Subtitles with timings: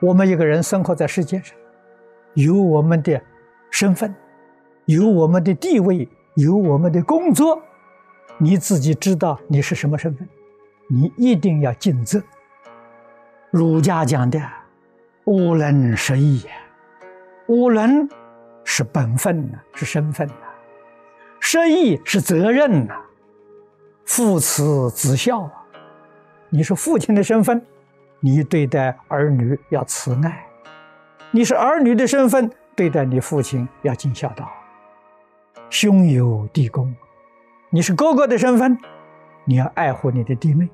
[0.00, 1.56] 我们一个人生活在世界上，
[2.34, 3.20] 有我们的
[3.70, 4.14] 身份，
[4.84, 7.62] 有我们的地位，有我们的工作，
[8.36, 10.28] 你自己知道你是什么身份，
[10.88, 12.22] 你一定要尽责。
[13.50, 14.38] 儒家讲的
[15.24, 16.44] “无能十义”，
[17.48, 18.06] 无能
[18.64, 20.34] 是本分呐，是身份呐；
[21.40, 22.94] 十义是责任呐，
[24.04, 25.52] 父慈子孝啊。
[26.50, 27.64] 你是父亲的身份。
[28.20, 30.46] 你对待儿女要慈爱，
[31.30, 34.48] 你是儿女的身份，对待你父亲要尽孝道。
[35.68, 36.94] 兄友弟恭，
[37.70, 38.78] 你是哥哥的身份，
[39.44, 40.66] 你要爱护你的弟妹；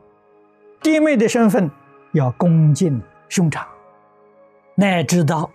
[0.81, 1.71] 弟妹的身份
[2.13, 3.67] 要恭敬兄长。
[4.75, 5.51] 乃知道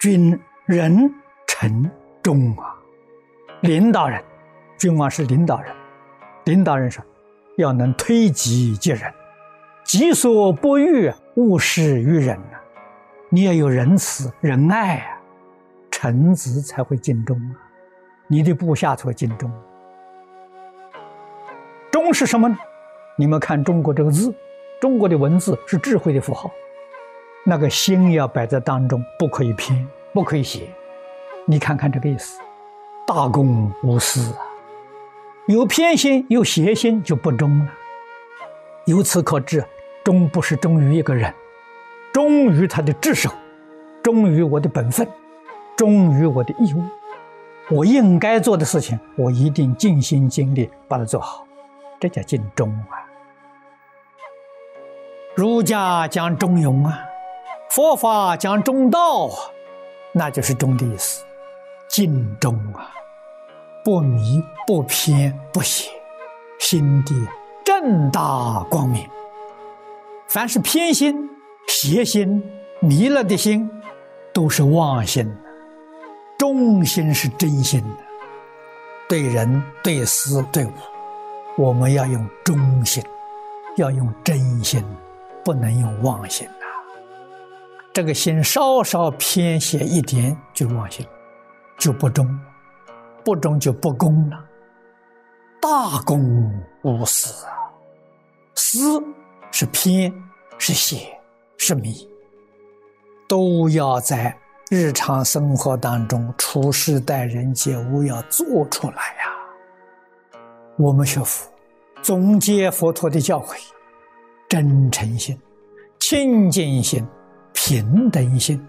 [0.00, 1.12] 君人
[1.46, 1.90] 臣
[2.22, 2.74] 忠啊，
[3.60, 4.22] 领导人，
[4.78, 5.74] 君王是领导人，
[6.44, 7.04] 领导人说
[7.56, 9.12] 要能推己及人。
[9.84, 12.58] 己所不欲，勿施于人呐！
[13.28, 15.20] 你要有仁慈、仁爱啊，
[15.90, 17.60] 臣子才会尽忠啊，
[18.26, 19.50] 你的部下才会尽忠。
[21.90, 22.56] 忠是什么呢？
[23.18, 24.34] 你们看中国这个字，
[24.80, 26.50] 中国的文字是智慧的符号，
[27.44, 30.70] 那个心要摆在当中，不可以偏，不可以邪。
[31.44, 32.40] 你看看这个意思，
[33.06, 34.40] 大公无私啊，
[35.48, 37.70] 有偏心、有邪心就不忠了。
[38.86, 39.62] 由此可知。
[40.06, 41.34] 忠不是忠于一个人，
[42.12, 43.28] 忠于他的职守，
[44.04, 45.04] 忠于我的本分，
[45.76, 46.84] 忠于我的义务。
[47.68, 51.44] 我应该做的事情，我一定尽心尽力把它做好，
[51.98, 53.02] 这叫尽忠啊。
[55.34, 57.00] 儒家讲中庸啊，
[57.68, 59.28] 佛法讲中道，
[60.12, 61.24] 那就是忠的意思，
[61.88, 62.92] 尽忠啊，
[63.84, 65.90] 不迷不偏不邪，
[66.60, 67.12] 心地
[67.64, 69.04] 正大光明。
[70.28, 71.28] 凡是偏心、
[71.68, 72.42] 邪心、
[72.80, 73.70] 迷了的心，
[74.34, 75.24] 都是妄心；
[76.36, 78.04] 忠心是真心的。
[79.08, 80.72] 对人、对事、对物，
[81.56, 83.02] 我们要用忠心，
[83.76, 84.84] 要用真心，
[85.44, 86.66] 不能用妄心呐。
[87.92, 91.06] 这个心稍稍偏邪一点，就妄心，
[91.78, 92.26] 就不忠；
[93.24, 94.44] 不忠就不公了。
[95.62, 97.70] 大公无私啊，
[98.56, 99.00] 私。
[99.50, 100.12] 是偏，
[100.58, 101.18] 是邪，
[101.56, 102.08] 是迷，
[103.26, 104.36] 都要在
[104.70, 109.32] 日常生活当中处事待人接物要做出来呀。
[110.76, 111.50] 我们学佛，
[112.02, 113.56] 总结佛陀的教诲：
[114.48, 115.38] 真诚心、
[115.98, 117.06] 清净心、
[117.54, 118.62] 平等心、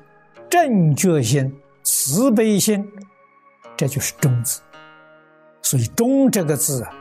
[0.50, 2.90] 正觉心、慈悲心，
[3.76, 4.62] 这就是中字。
[5.62, 6.92] 所以“中”这个字啊，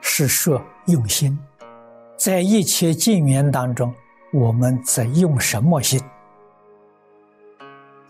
[0.00, 1.38] 是说用心。
[2.18, 3.94] 在一切境缘当中，
[4.32, 6.00] 我们在用什么心？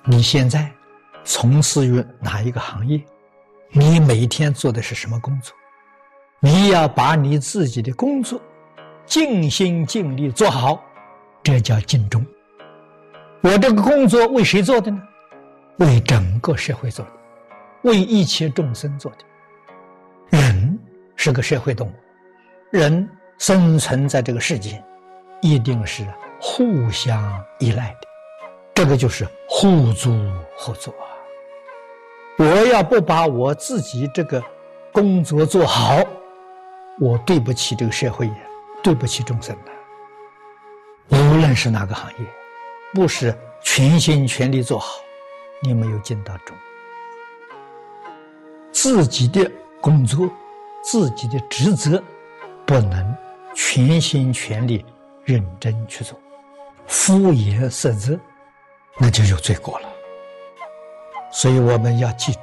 [0.03, 0.73] 你现在
[1.25, 2.99] 从事于哪一个行业？
[3.71, 5.55] 你每天做的是什么工作？
[6.41, 8.41] 你要把你自己的工作
[9.05, 10.83] 尽心尽力做好，
[11.43, 12.25] 这叫尽忠。
[13.43, 15.03] 我这个工作为谁做的呢？
[15.81, 17.13] 为整个社会做的，
[17.83, 20.39] 为一切众生做的。
[20.39, 20.79] 人
[21.15, 21.93] 是个社会动物，
[22.71, 23.07] 人。
[23.39, 24.83] 生存在这个世界，
[25.41, 26.07] 一定是
[26.41, 28.09] 互相依赖的，
[28.75, 30.11] 这个就是互助
[30.57, 31.07] 合作啊！
[32.39, 34.43] 我要不把我自己这个
[34.93, 35.99] 工作做好，
[37.01, 38.29] 我对不起这个社会，
[38.83, 41.17] 对不起众生的。
[41.17, 42.27] 无论是哪个行业，
[42.93, 43.33] 不是
[43.63, 45.01] 全心全力做好，
[45.63, 46.57] 你没有尽到忠。
[48.73, 49.51] 自己的
[49.81, 50.29] 工作，
[50.83, 52.03] 自己的职责，
[52.67, 53.17] 不能。
[53.61, 54.87] 全心全力、
[55.25, 56.17] 认真去做，
[56.87, 58.17] 敷衍塞责，
[58.97, 59.89] 那就有罪过了。
[61.33, 62.41] 所以我们要记住，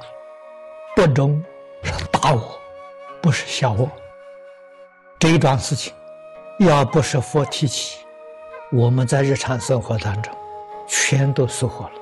[0.94, 1.42] 不忠
[1.82, 2.60] 是大我，
[3.22, 3.90] 不是小我。
[5.18, 5.90] 这一桩事情，
[6.58, 8.04] 要不是佛提起，
[8.70, 10.30] 我们在日常生活当中
[10.86, 11.92] 全都疏忽了，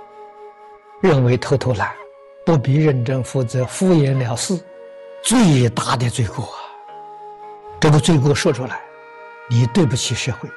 [1.00, 1.94] 认为偷偷懒、
[2.44, 4.60] 不必认真负责、敷衍了事，
[5.22, 6.58] 最大的罪过啊！
[7.78, 8.81] 这个罪过说出来。
[9.46, 10.49] 你对不起社会，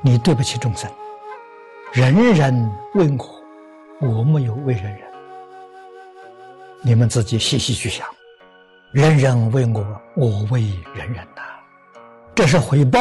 [0.00, 0.90] 你对不起众生。
[1.92, 3.08] 人人为
[4.00, 5.02] 我，我没有为人人。
[6.82, 8.04] 你们自己细细去想，
[8.92, 10.62] 人人为我，我为
[10.92, 11.42] 人人呐，
[12.34, 13.00] 这是回报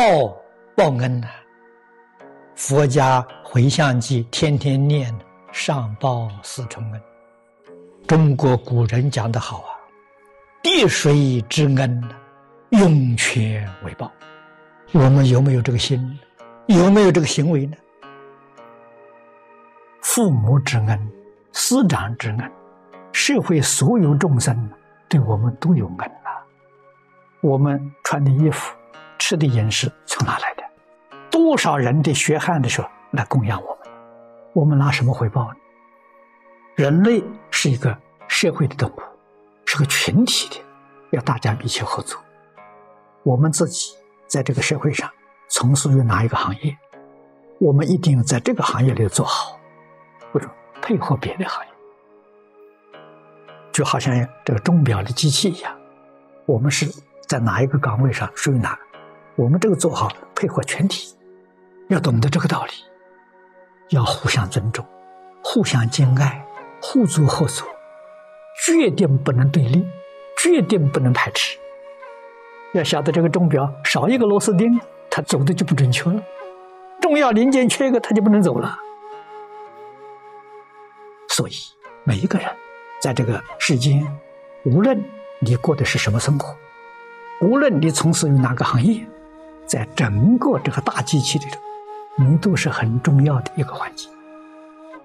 [0.75, 1.27] 报恩呐。
[2.55, 5.11] 佛家回向记天天念，
[5.51, 7.01] 上报四重恩。
[8.05, 9.73] 中国古人讲得好啊，
[10.61, 12.09] 滴水之恩，
[12.69, 14.11] 涌泉为报。
[14.93, 16.19] 我们有没有这个心？
[16.67, 17.77] 有没有这个行为呢？
[20.01, 21.11] 父母之恩、
[21.53, 22.51] 师长之恩，
[23.13, 24.69] 社会所有众生
[25.07, 26.29] 对我们都有恩呐。
[27.39, 28.75] 我们穿的衣服、
[29.17, 30.63] 吃的饮食从哪来的？
[31.29, 33.93] 多少人的血汗的时候来供养我们，
[34.51, 35.55] 我们拿什么回报呢？
[36.75, 37.97] 人类是一个
[38.27, 39.01] 社会的动物，
[39.63, 40.65] 是个群体的，
[41.11, 42.19] 要大家密切合作。
[43.23, 43.95] 我们自己
[44.31, 45.11] 在这个社会上
[45.49, 46.77] 从事于哪一个行业，
[47.59, 49.59] 我们一定在这个行业里做好，
[50.31, 50.49] 或者
[50.81, 51.71] 配合别的行业，
[53.73, 55.77] 就好像这个钟表的机器一样，
[56.45, 56.89] 我们是
[57.27, 58.79] 在哪一个岗位上属于哪，
[59.35, 61.13] 我们这个做好配合全体，
[61.89, 62.71] 要懂得这个道理，
[63.89, 64.85] 要互相尊重，
[65.43, 66.41] 互相敬爱，
[66.81, 67.67] 互助合作，
[68.65, 69.85] 决定不能对立，
[70.37, 71.57] 决定不能排斥。
[72.73, 74.79] 要晓得这个钟表少一个螺丝钉，
[75.09, 76.21] 它走的就不准确了；
[77.01, 78.77] 重要零件缺一个，它就不能走了。
[81.29, 81.53] 所以，
[82.03, 82.47] 每一个人
[83.01, 84.05] 在这个世间，
[84.63, 85.03] 无论
[85.39, 86.55] 你过的是什么生活，
[87.41, 89.05] 无论你从事于哪个行业，
[89.65, 91.59] 在整个这个大机器里头，
[92.23, 94.07] 你都是很重要的一个环节。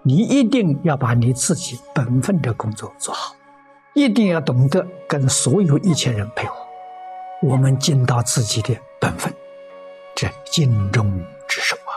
[0.02, 3.34] 你一定要把你自己本分的工作做好，
[3.94, 6.65] 一定要懂得跟所有一切人配合。
[7.42, 9.32] 我们尽到自己的本分，
[10.14, 11.92] 这尽忠职守啊！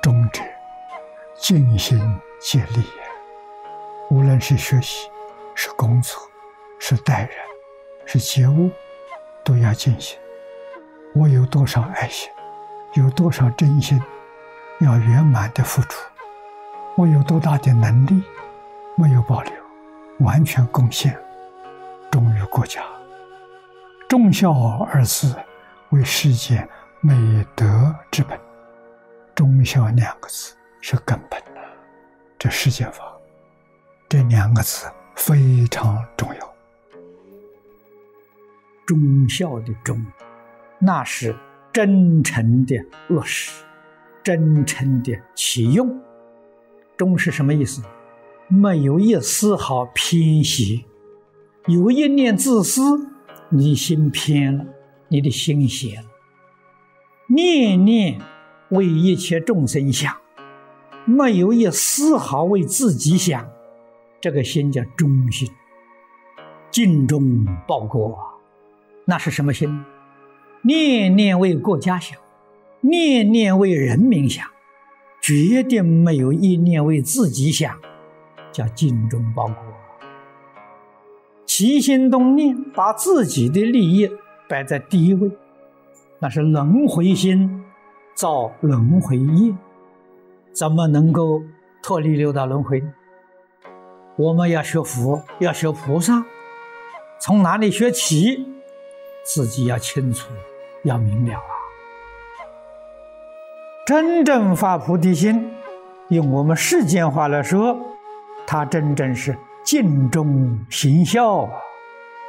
[0.00, 0.42] 忠者
[1.36, 2.00] 尽心
[2.40, 2.82] 竭力，
[4.10, 5.10] 无论是学习、
[5.54, 6.18] 是工作、
[6.78, 7.30] 是待人、
[8.06, 8.70] 是接物，
[9.44, 10.18] 都要尽心。
[11.14, 12.30] 我有多少爱心，
[12.94, 14.02] 有多少真心，
[14.80, 16.00] 要圆满的付出。
[16.96, 18.22] 我有多大的能力，
[18.96, 19.52] 没有保留，
[20.20, 21.14] 完全贡献，
[22.10, 22.82] 忠于国家。
[24.12, 24.52] 忠孝
[24.92, 25.34] 二字
[25.88, 26.68] 为世间
[27.00, 27.14] 美
[27.56, 28.38] 德之本，
[29.34, 31.62] 忠孝两个字是根本的，
[32.38, 33.10] 这世间法，
[34.10, 34.86] 这两个字
[35.16, 36.54] 非常重要。
[38.84, 40.04] 忠孝的忠，
[40.78, 41.34] 那是
[41.72, 42.76] 真诚的
[43.08, 43.64] 落实，
[44.22, 45.98] 真诚的启用。
[46.98, 47.82] 忠是什么意思？
[48.48, 50.84] 没有一丝毫偏斜，
[51.66, 53.08] 有一念自私。
[53.54, 54.64] 你心偏了，
[55.08, 56.04] 你的心邪了。
[57.28, 58.18] 念念
[58.70, 60.16] 为一切众生想，
[61.04, 63.46] 没有一丝毫为自己想，
[64.22, 65.50] 这个心叫忠心。
[66.70, 68.18] 尽忠报国，
[69.04, 69.84] 那是什么心？
[70.62, 72.18] 念念为国家想，
[72.80, 74.46] 念念为人民想，
[75.20, 77.78] 绝对没有一念为自己想，
[78.50, 79.54] 叫尽忠报国。
[81.54, 84.10] 起心动念，把自己的利益
[84.48, 85.30] 摆在第一位，
[86.18, 87.62] 那是轮回心
[88.14, 89.54] 造轮回业，
[90.54, 91.42] 怎么能够
[91.82, 92.82] 脱离六道轮回？
[94.16, 96.24] 我们要学佛，要学菩萨，
[97.20, 98.46] 从哪里学起？
[99.22, 100.32] 自己要清楚，
[100.84, 101.52] 要明了啊！
[103.84, 105.52] 真正发菩提心，
[106.08, 107.78] 用我们世间话来说，
[108.46, 109.36] 它真正是。
[109.64, 111.48] 尽忠行孝，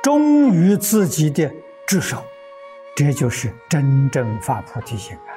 [0.04, 1.52] 忠于自己的
[1.88, 2.24] 职守，
[2.96, 5.34] 这就是真正发菩提心啊！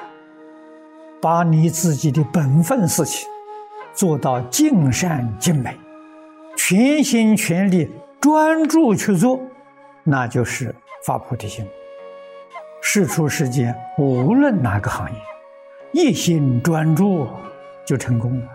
[1.20, 3.26] 把你自己的本分事情
[3.94, 5.74] 做到尽善尽美，
[6.56, 9.40] 全心全力专注去做，
[10.04, 10.74] 那就是
[11.04, 11.66] 发菩提心。
[12.82, 15.18] 世出世间，无论哪个行业，
[15.92, 17.26] 一心专注
[17.86, 18.46] 就成功了，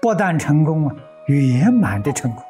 [0.00, 0.94] 不但成功了，
[1.26, 2.44] 圆满的成功。